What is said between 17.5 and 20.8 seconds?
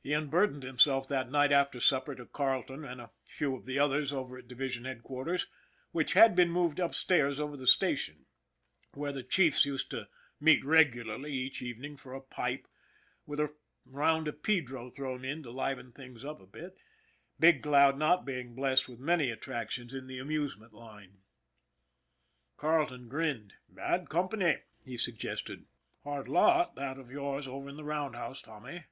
Cloud not being blessed with many attractions in the amusement